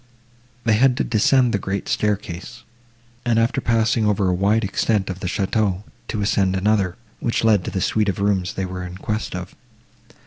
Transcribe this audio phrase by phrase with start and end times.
[0.63, 2.63] They had to descend the great staircase,
[3.23, 7.63] and, after passing over a wide extent of the château, to ascend another, which led
[7.65, 9.53] to the suite of rooms they were in quest of.